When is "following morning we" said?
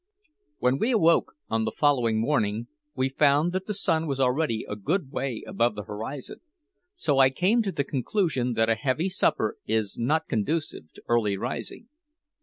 1.77-3.07